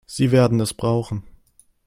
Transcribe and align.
Sie 0.07 0.31
werden 0.31 0.59
es 0.61 0.73
brauchen. 0.73 1.21